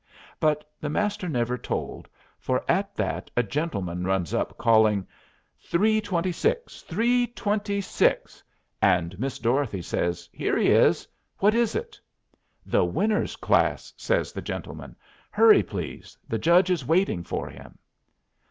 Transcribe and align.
But 0.39 0.67
the 0.79 0.89
Master 0.89 1.29
never 1.29 1.59
told, 1.59 2.09
for 2.39 2.65
at 2.67 2.95
that 2.95 3.29
a 3.37 3.43
gentleman 3.43 4.03
runs 4.03 4.33
up, 4.33 4.57
calling, 4.57 5.05
"Three 5.59 6.01
twenty 6.01 6.31
six, 6.31 6.81
three 6.81 7.27
twenty 7.27 7.81
six!" 7.81 8.41
And 8.81 9.19
Miss 9.19 9.37
Dorothy 9.37 9.83
says, 9.83 10.27
"Here 10.33 10.57
he 10.57 10.69
is; 10.69 11.07
what 11.37 11.53
is 11.53 11.75
it?" 11.75 11.99
"The 12.65 12.83
Winners' 12.83 13.35
class," 13.35 13.93
says 13.95 14.31
the 14.33 14.41
gentleman. 14.41 14.95
"Hurry, 15.29 15.61
please; 15.61 16.17
the 16.27 16.39
judge 16.39 16.71
is 16.71 16.83
waiting 16.83 17.23
for 17.23 17.47
him." 17.49 17.77